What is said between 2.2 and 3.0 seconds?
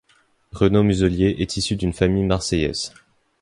marseillaise.